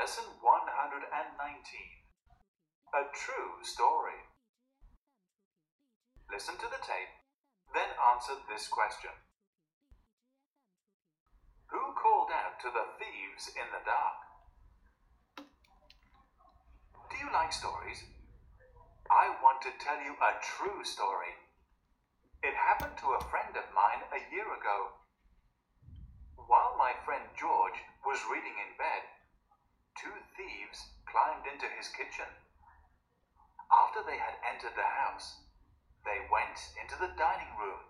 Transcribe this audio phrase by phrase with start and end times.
[0.00, 4.16] Lesson 119 A True Story.
[6.32, 7.12] Listen to the tape,
[7.76, 9.12] then answer this question
[11.68, 15.44] Who called out to the thieves in the dark?
[17.12, 18.00] Do you like stories?
[19.12, 21.36] I want to tell you a true story.
[22.40, 24.96] It happened to a friend of mine a year ago.
[26.48, 29.04] While my friend George was reading in bed,
[30.00, 32.24] two thieves climbed into his kitchen.
[33.68, 35.44] After they had entered the house,
[36.08, 37.84] they went into the dining room.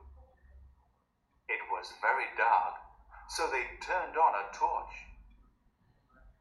[1.47, 2.83] It was very dark,
[3.31, 4.95] so they turned on a torch.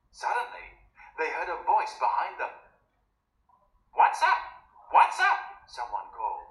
[0.09, 0.73] Suddenly,
[1.21, 2.55] they heard a voice behind them.
[3.93, 4.41] What's up?
[4.89, 5.69] What's up?
[5.69, 6.49] Someone called.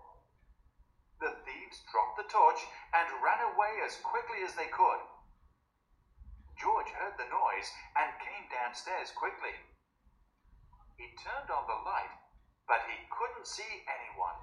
[1.18, 2.62] The thieves dropped the torch
[2.94, 5.02] and ran away as quickly as they could.
[6.58, 9.54] George heard the noise and came downstairs quickly.
[10.98, 12.10] He turned on the light,
[12.66, 14.38] but he couldn't see anyone.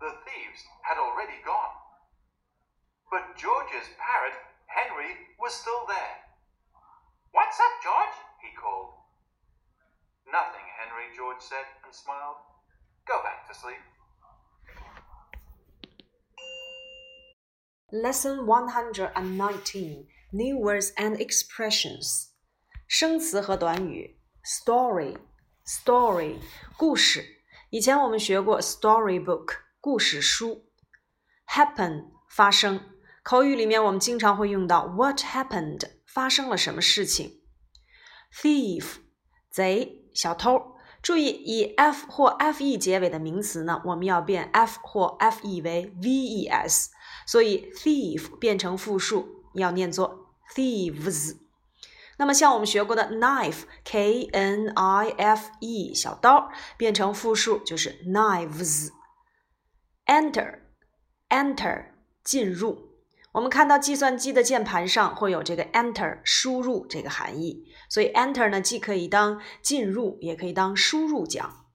[0.00, 1.76] The thieves had already gone.
[3.12, 6.16] But George's parrot, Henry, was still there.
[7.32, 8.16] What's up, George?
[8.40, 8.96] he called.
[10.24, 12.40] Nothing, Henry, George said and smiled.
[13.06, 13.84] Go back to sleep.
[17.92, 20.06] Lesson 119
[20.36, 22.30] New words and expressions.
[22.88, 25.16] 生词和短语 story
[25.64, 26.38] story
[26.76, 27.24] 故事。
[27.70, 30.64] 以前我们学过 storybook 故事书。
[31.46, 32.80] happen 发生。
[33.22, 37.42] 口语里面我们经常会用到 what happened 发生了什么事情。
[38.34, 38.96] thief
[39.48, 40.74] 贼小偷。
[41.00, 46.86] 注意以 f 或 fe 结尾的名词呢，我们要变 f 或 fe 为 ves。
[47.24, 50.23] 所以 thief 变成复数要念作
[50.54, 51.36] thieves。
[52.16, 58.90] 那么像我们学过的 knife，k n i f e，小刀变成复数就是 knives。
[60.06, 61.86] enter，enter
[62.22, 62.94] 进入。
[63.32, 71.66] 我们看到计算机的键盘上会有这个 enter 输入这个含义，所以 enter 呢既可以当进入，也可以当输入讲。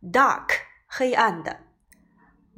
[0.00, 0.46] dark
[0.86, 1.64] 黑暗的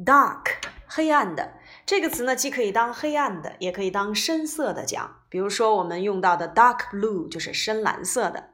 [0.05, 1.55] ，dark 黑暗的。
[1.85, 5.20] 这个词呢，既可以当黑暗的，也可以当深色的讲。
[5.31, 8.51] 比如说，我们用到的 dark blue 就是深蓝色的。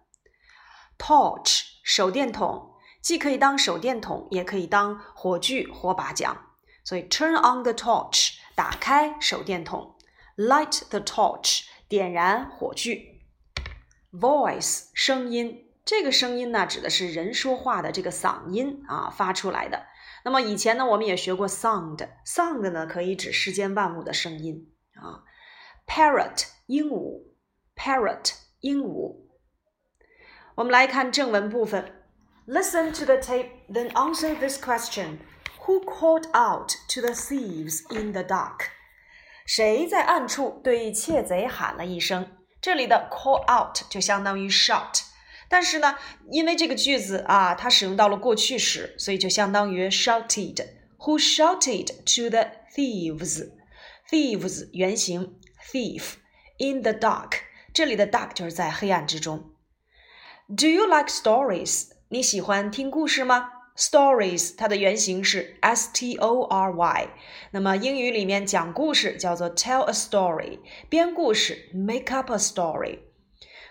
[0.98, 6.53] torch 手电筒，既可以当手电筒，也可以当火炬、火把讲。
[6.84, 9.97] 所以 turn on the torch 打开手电筒
[10.36, 13.22] ，light the torch 点燃火炬。
[14.12, 19.86] voice 声音，这个声音呢，指的是人说话的这个嗓音啊发出来的。
[20.25, 25.25] 那么以前呢，我们也学过 sound，sound 呢可以指世间万物的声音啊。
[25.86, 27.23] parrot 鹦鹉，
[27.75, 29.17] parrot 鹦鹉。
[30.55, 31.91] 我们来看正文部分，
[32.47, 35.19] Listen to the tape, then answer this question:
[35.66, 38.67] Who called out to the thieves in the dark?
[39.45, 42.38] 谁在暗处对窃贼喊了一声？
[42.61, 45.01] 这里的 call out 就相当于 shout。
[45.49, 45.97] 但是呢，
[46.29, 55.39] 因为这个句子啊，它使用到了过去时，所以就相当于 shouted。Who shouted to the thieves？Thieves 原形
[55.72, 56.13] thief
[56.58, 57.32] In the dark，
[57.72, 59.52] 这里的 dark 就是在黑暗之中。
[60.48, 61.88] Do you like stories？
[62.08, 67.08] 你喜欢听故事吗？Stories 它的原型是 s t o r y，
[67.50, 73.00] 那么英语里面讲故事叫做 tell a story，编故事 make up a story。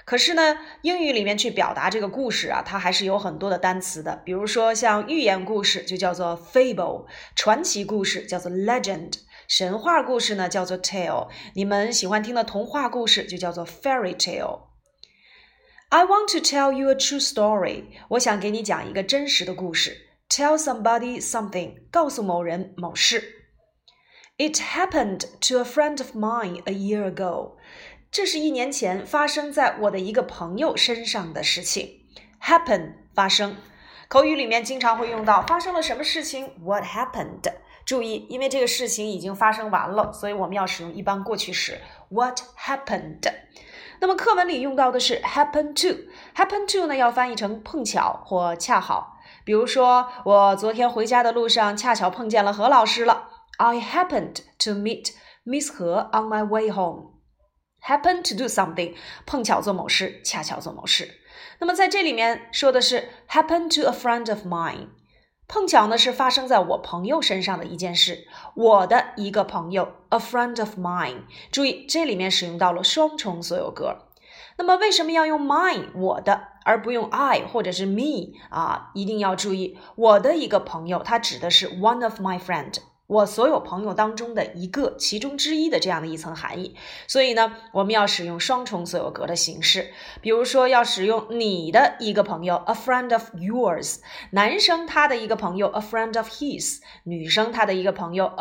[0.03, 4.17] 可是呢，英语里面去表达这个故事啊，它还是有很多的单词的。
[4.23, 9.13] 比如说，像寓言故事就叫做 fable，传奇故事叫做 legend，
[9.48, 11.30] 神话故事呢叫做 tale。
[11.54, 14.62] 你们喜欢听的童话故事就叫做 fairy tale。
[15.90, 17.86] I want to tell you a true story。
[18.10, 20.08] 我想给你讲一个真实的故事。
[20.30, 23.44] Tell somebody something，告诉某人某事。
[24.38, 27.58] It happened to a friend of mine a year ago。
[28.12, 32.02] 这是一年前发生在我的一个朋友身上的事情。
[32.41, 33.56] Happen 发生，
[34.08, 37.53] 口语里面经常会用到发生了什么事情？What happened？
[37.85, 41.79] 注意，因为这个事情已经发生完了，所以我们要使用一般过去时。
[42.09, 43.22] What happened？
[43.99, 46.02] 那么课文里用到的是 happen to。
[46.35, 49.17] happen to 呢要翻译成碰巧或恰好。
[49.43, 53.29] 比如说，我昨天回家的路上恰巧碰见了何老师了。
[53.58, 55.11] I happened to meet
[55.46, 57.14] Miss 何 on my way home。
[57.81, 58.96] happen to do something，
[59.28, 61.08] 碰巧做某事，恰巧做某事。
[61.59, 64.88] 那么在这里面说的是 happen to a friend of mine，
[65.47, 71.24] 碰巧呢是发生在我朋友身上的一件事，我的一个朋友，a friend of mine。
[71.52, 74.00] 注意这里面使用到了双重所有格。
[74.58, 78.92] 那么为什么要用 mine 我的，而不用 I 或者是 me 啊？
[78.96, 82.74] 一定要注意，我的一个朋友，他指的是 one of my friend，
[83.07, 86.75] 我所有朋友当中的一个，其中之一的这样的一层含义。
[87.07, 89.91] 所以呢，我们要使用双重所有格的形式。
[90.22, 93.99] 比如说，要使用你的一个朋友 a friend of yours，
[94.31, 98.37] 男生他的一个朋友 a friend of his，女生她的一个朋友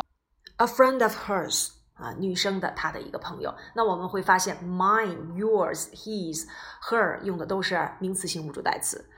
[0.57, 1.69] a friend of hers。
[1.95, 6.45] 啊，女生的她的一个朋友，那我们会发现，mine、yours、his、
[6.89, 9.09] her 用的都是名词性物主代词。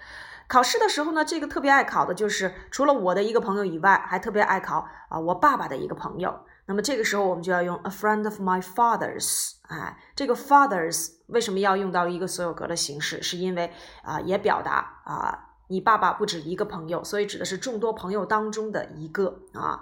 [0.48, 6.46] 考试的时候呢，这个特别爱考的就是除了我的一个朋友以外，还特别爱考啊我爸爸的一个朋友。
[6.66, 9.54] 那么这个时候我们就要用 a friend of my father's。
[9.64, 13.22] 哎，这个 father's 为什么要用到一个所有格的形式？
[13.22, 13.72] 是因为
[14.04, 19.82] 啊，也表达啊你爸爸不止一个朋友，所以指的是众多朋友当中的一个啊。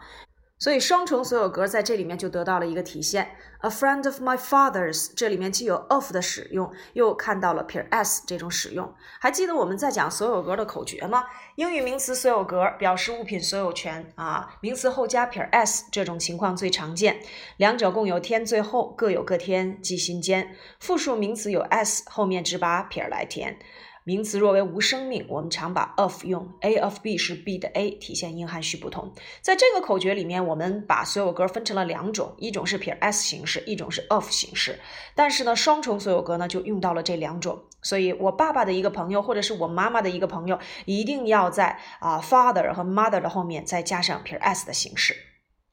[0.58, 3.36] 所以双重所有格在这里面就得到了一个体现。
[3.60, 8.94] A friend of my father's，这里面既有 of 的使用，又看到了撇 s 这种使用。
[9.20, 11.26] 还记得我们在讲所有格的口诀吗？
[11.56, 17.20] 英语名词所有格表示物品所有权啊，名词后加撇 s 这种情况最常见。
[17.58, 20.56] 两者共有天，最后各有各天，记心间。
[20.80, 23.58] 复数名词有 s，后面只把撇来填。
[24.06, 29.12] 名词若为无生命，我们常把 of 用 a of b 是 b 的 a，体现英汉序不同。
[29.42, 34.80] 在这个口诀里面，我们把所有格分成了两种，一种是撇 s 形式，一种是 of 形式。
[35.16, 37.60] 但是呢，双重所有格呢就用到了这两种。
[37.82, 45.16] 所以我爸爸的一个朋友，或者是我妈妈的一个朋友，一定要在啊 father 和 mother 的后面再加上撇 s 的形式。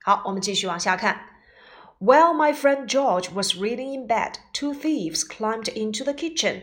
[0.02, 1.20] 好，我们继续往下看。
[2.00, 6.62] While my friend George was reading in bed, two thieves climbed into the kitchen.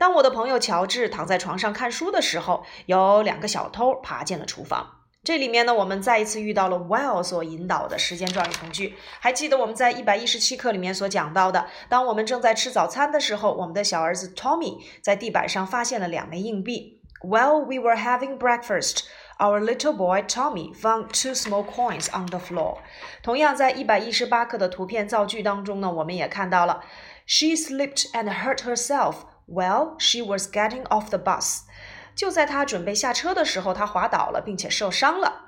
[0.00, 5.02] 当我的朋友乔治躺在床上看书的时候，有两个小偷爬进了厨房。
[5.22, 8.94] 这里面呢，我们再一次遇到了 while 所引导的时间状语从句。
[9.20, 17.02] 还记得我们在一百一十七课里面所讲到的，当我们正在吃早餐的时候，我们的小儿子 Tommy 在地板上发现了两枚硬币。
[17.20, 19.00] While we were having breakfast,
[19.38, 22.78] our little boy Tommy found two small coins on the floor。
[23.22, 26.82] 同样，在一百一十八课的图片造句当中呢，我们也看到了
[27.26, 29.16] She slipped and hurt herself。
[29.49, 31.61] Well, she was getting off the bus.
[32.15, 35.41] 就在他准备下车的时候，他滑倒了，并且受伤了。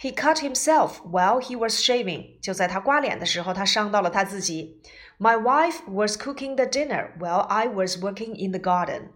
[0.00, 2.40] He cut himself while he was shaving.
[2.40, 4.82] 就在他刮脸的时候，他伤到了他自己。
[5.18, 9.10] My wife was cooking the dinner while I was working in the garden.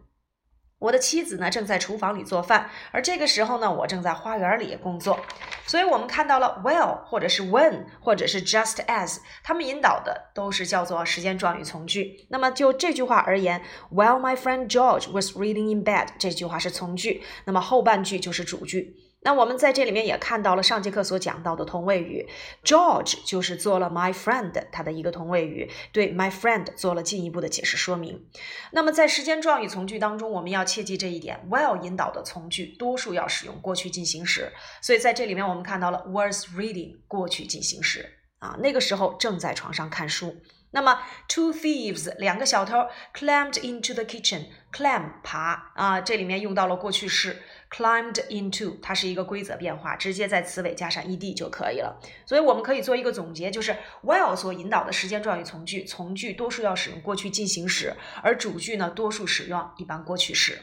[0.82, 5.20] 我的妻子呢正在厨房里做饭，而这个时候呢，我正在花园里工作。
[5.68, 12.26] 所以，我们看到了 well，或者是 when，或者是 just as，他们引导的都是叫做时间状语从句。
[12.30, 13.62] 那么就这句话而言
[13.92, 18.96] ，While my friend George was reading in bed，这句话是从句，那么后半句就是主句。
[19.24, 22.28] 那我们在这里面也看到了上节课所讲到的同位语
[22.64, 28.26] ，George 就是做了 my friend 它的一个同位语，对 my friend 做了进一步的解释说明。
[28.72, 34.52] 那么在时间状语从句当中，我们要切记这一点，while 引导的从句多数要使用过去进行时，
[34.82, 40.36] 所以在这里面我们看到了 was reading 过去进行时啊，那个时候正在床上看书。
[40.74, 52.00] 那么，two thieves 两个小偷 climbed into the kitchen，climb 爬啊，这里面用到了过去式 climbed into，它是一个规则变化，直接在词尾加上 ed 就可以了。
[52.26, 57.94] 所以我们可以做一个总结，就是 while 所引导的时间状语从句，从句多数要使用过去进行时，
[58.24, 60.58] 而主句呢多数使用一般过去式。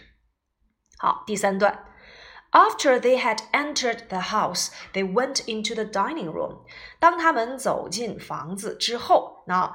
[0.96, 1.84] 好，第三段。
[2.50, 6.62] After they had entered the house, they went into the dining room.
[6.98, 9.70] 当他们走进房子之后，那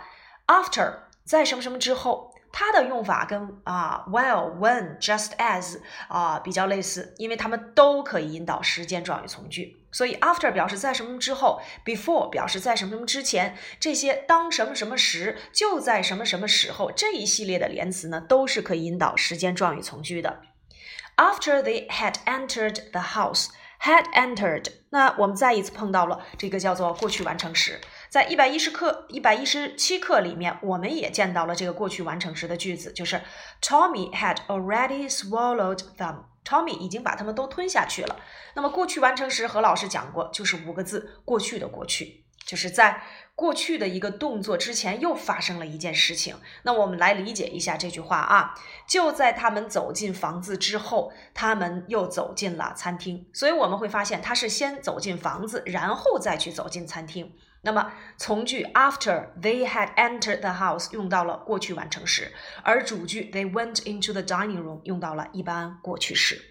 [0.53, 0.93] After
[1.25, 9.83] 在什么什么之后，它的用法跟啊 while、when、just as 啊比较类似，因为它们都可以引导时间状语从句。
[9.91, 20.41] 所以 after 表示在什么之后，before 表示在什么什么之前，这些当什么什么时就在什么什么时候这一系列的连词呢，都是可以引导时间状语从句的。
[21.15, 23.48] After they had entered the house,
[23.81, 27.81] had entered，那我们再一次碰到了这个叫做过去完成时。
[28.13, 33.20] 在一百一十课、一百一十七课里面，我们也见到了这个过去完成时的句子，就是
[33.60, 36.17] Tommy had already swallowed them。
[36.46, 38.20] Tommy 已经把它们都吞下去了。
[38.53, 43.01] 那么过去完成时，何老师讲过，就是五个字：过去的过去，就是在
[43.34, 46.36] 过去的一个动作之前又发生了一件事情。
[46.62, 48.53] 那我们来理解一下这句话啊，
[48.88, 53.25] 就在他们走进房子之后，他们又走进了餐厅。
[53.34, 57.34] 所以我们会发现，他是先走进房子，然后再去走进餐厅。
[57.63, 66.50] 那么从句 after they had entered the house 用到了过去完成时，而主句 they went into the dining room 用到了一般过去时。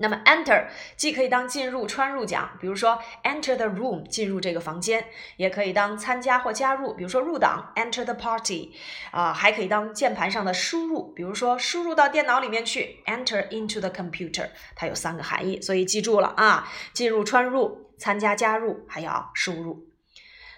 [0.00, 5.04] 那么 enter 既可以当进入、穿入讲，比如说 enter the room 进入这个房间，
[5.36, 8.72] 也可以当参加或加入，比如说入党 enter the party
[9.10, 19.87] 啊，还可以当键盘上的输入，比如说输入到电脑里面去 enter into the computer，它有三个含义，所以记住了啊，进入、穿入、参加、加入，还要输入。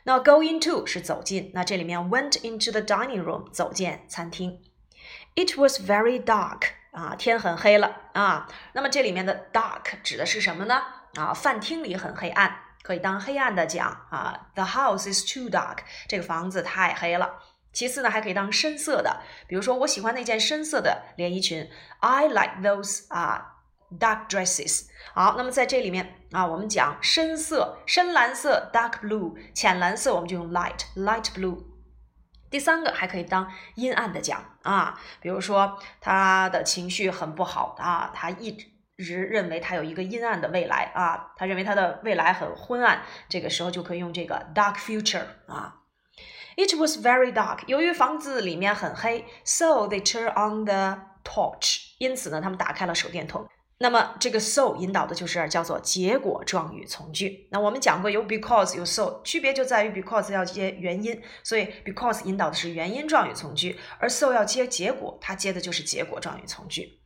[0.04, 4.60] 那 go into 是走进，那这里面 went into the dining room 走进餐厅。
[5.34, 6.62] It was very dark.
[6.92, 8.48] 啊，天很黑了啊。
[8.72, 10.82] 那么这里面的 dark 指的是什么呢？
[11.14, 14.48] 啊，饭厅里很黑暗，可以当黑暗的讲啊。
[14.54, 15.78] The house is too dark，
[16.08, 17.38] 这个房子太黑了。
[17.72, 21.70] 其次呢，还可以当深色的，比如说我喜欢那件深色的连衣裙。
[22.00, 23.59] I like those 啊
[23.98, 24.86] dark dresses。
[25.12, 31.64] 好，那么在这里面啊，我们讲深色，深蓝色 dark blue，浅蓝色我们就用 light light blue。
[32.50, 38.56] 第三个还可以当阴暗的讲啊，比如说他的情绪很不好啊，他一
[38.98, 45.76] 直认为他有一个阴暗的未来啊，他认为他的未来很昏暗，这个时候就可以用这个 dark future 啊。
[46.56, 53.48] It was very dark，由于房子里面很黑，so they turned on the torch，因此呢，他们打开了手电筒。
[53.82, 57.48] 那么这个 so 引导的就是叫做结果状语从句。
[57.50, 67.00] 那我们讲过有 because 有 so，区别就在于 because 要接原因，所以 because 引导的是原因状语从句，而 so 要接结果，它接的就是结果状语从句。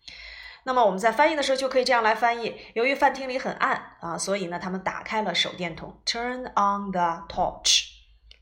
[0.65, 7.85] 那么我们在翻译的时候就可以这样来翻译：由于饭厅里很暗啊，所以呢他们打开了手电筒，turn on the torch。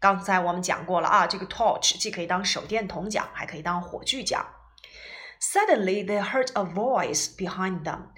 [0.01, 4.43] 刚才我们讲过了啊，这个 torch 既可以当手电筒讲，还可以当火炬讲。
[5.43, 8.11] Suddenly, they heard a voice behind them.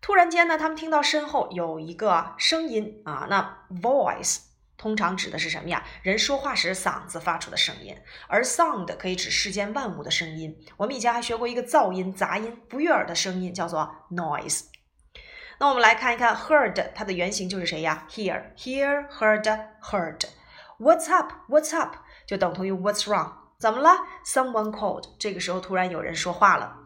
[0.00, 3.28] 突然间呢，他们听到身后有一个声音啊。
[3.30, 4.40] 那 voice
[4.76, 5.84] 通常指的是什么呀？
[6.02, 7.96] 人说话时嗓子发出的声音。
[8.26, 10.58] 而 sound 可以指世间万物的声音。
[10.76, 14.64] 我们以前还学过一个噪音、杂音、不悦耳的声音，叫做 noise。
[15.58, 19.44] 那我们来看一看 heard 它的原型就是谁呀？hear, hear, heard,
[19.82, 20.20] heard.
[20.78, 21.32] What's up?
[21.48, 21.94] What's up?
[22.26, 23.45] 就等同于 What's wrong?
[23.58, 23.90] 怎么了
[24.24, 25.04] ？Someone called。
[25.18, 26.76] 这个时候突然有人说话了。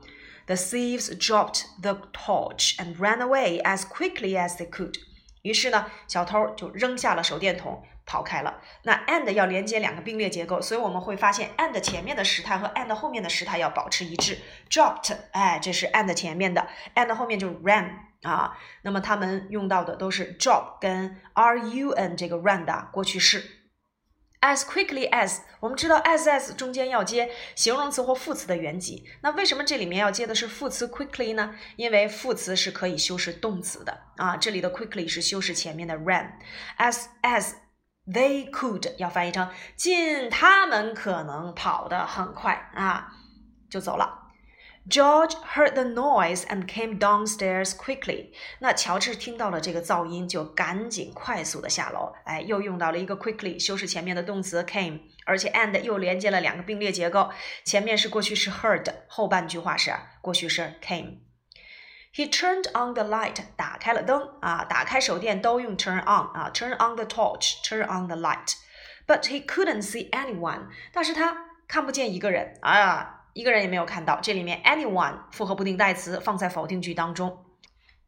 [0.47, 4.95] The thieves dropped the torch and ran away as quickly as they could。
[5.43, 8.61] 于是呢，小偷就扔下了手电筒，跑开了。
[8.83, 14.39] 那 and 要连接两个并列结构，所以我们会发现 and 前面的时态和 and 后面的时态要保持一致。
[14.69, 17.91] Dropped，哎，这是 and 前面的，and 后面就是 ran
[18.23, 18.57] 啊。
[18.83, 23.60] 那么他们用到的都是 drop 跟 run 这个 run 的过去式。
[24.41, 29.05] As quickly as，我们知道 as as 中间要接形容词或副词的原级。
[29.21, 31.55] 那为什么这里面要接的是副词 quickly 呢？
[31.77, 34.39] 因为副词是可以修饰动词的啊。
[34.39, 36.33] 这里的 quickly 是修饰前面的 ran。
[36.79, 37.53] As as
[38.07, 43.13] they could 要翻译成尽他们可能跑得很快啊，
[43.69, 44.20] 就走了。
[44.88, 48.30] George heard the noise and came downstairs quickly。
[48.60, 52.14] 那乔治听到了这个噪音，就赶紧快速的下楼。
[52.24, 57.32] 哎，又用到了一个 quickly，修饰前面的动词 came，而且 and 又连接了两个并列结构，
[57.64, 69.24] 前面是过去式 heard，后半句话是过去式 came。He turned on the light，打开了灯啊，打开手电都用 turn on 啊，turn on the torch，turn on the light。But
[69.24, 71.36] he couldn't see anyone，但是他
[71.68, 73.19] 看不见一个人啊。
[73.33, 74.19] 一个人也没有看到。
[74.21, 77.45] 这里面 anyone 复合不定代词放在否定句当中。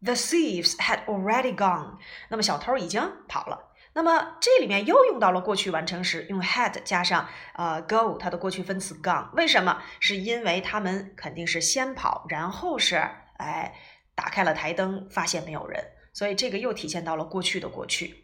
[0.02, 1.98] The thieves had already gone。
[2.28, 3.70] 那么小偷已经跑了。
[3.94, 9.28] 那么这里面又用到了过去完成时，用 had 加上呃 go 它的过去分词 gone。
[9.34, 9.82] 为什么？
[10.00, 12.96] 是因为他们肯定是先跑，然后是
[13.36, 13.74] 哎
[14.14, 18.21] 打开了台灯，发现没有人，所以这个又体现到了过去的过去。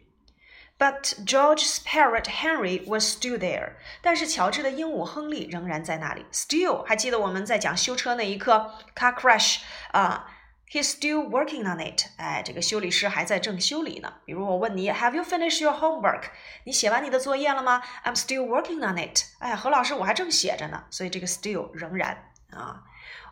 [0.78, 3.74] But George's parrot Henry was still there。
[4.02, 6.26] 但是乔治的鹦鹉亨利仍然在那里。
[6.32, 9.60] Still，还记得我们在讲修车那一课，car crash
[9.92, 10.26] 啊，
[10.68, 12.06] he's still working on it。
[12.16, 14.14] 哎，这个修理师还在正修理呢。
[14.24, 16.24] 比如我问你，Have you finished your homework？
[16.64, 17.80] 你写完你的作业了吗？
[18.04, 19.22] I'm still working on it。
[19.38, 20.84] 哎，何老师，我还正写着呢。
[20.90, 22.82] 所以这个 still 仍然啊。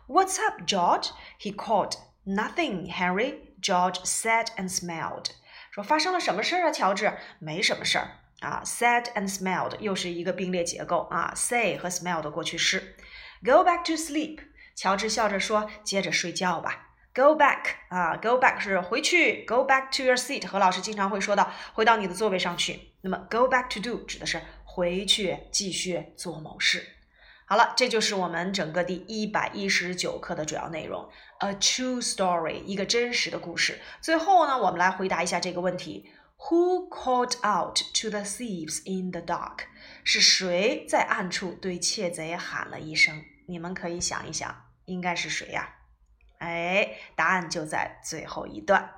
[0.07, 1.11] What's up, George?
[1.39, 1.97] He called.
[2.25, 3.39] Nothing, Henry.
[3.61, 5.31] George said and smiled.
[5.82, 7.12] 发生了什么事儿啊，乔治？
[7.38, 8.08] 没什么事儿
[8.40, 8.62] 啊。
[8.64, 11.32] Said and smelled 又是一个并列结构啊。
[11.34, 12.96] Say 和 smell 的过去式。
[13.44, 14.40] Go back to sleep。
[14.74, 16.90] 乔治笑着说：“接着睡觉吧。
[17.14, 19.44] ”Go back 啊，Go back 是回去。
[19.44, 20.46] Go back to your seat。
[20.46, 22.92] 何老师经常会说到，回到你的座位上去。
[23.00, 26.97] 那么 Go back to do 指的是回去继续做某事。
[27.50, 31.08] 好了，这就是我们整个第一百一十九课的主要内容。
[31.38, 33.80] A true story，一个真实的故事。
[34.02, 39.60] 最后呢，我们来回答一下这个问题：Who called out to the thieves in the dark？
[40.04, 43.24] 是谁在暗处对窃贼喊了一声？
[43.46, 45.76] 你们可以想一想，应该是谁呀？
[46.40, 48.97] 哎，答案就在最后一段。